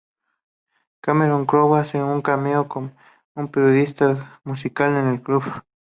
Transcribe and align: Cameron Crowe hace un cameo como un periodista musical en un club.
Cameron 1.03 1.45
Crowe 1.45 1.75
hace 1.77 2.01
un 2.01 2.23
cameo 2.23 2.67
como 2.67 2.91
un 3.35 3.49
periodista 3.51 4.41
musical 4.43 4.95
en 4.97 5.05
un 5.05 5.17
club. 5.19 5.43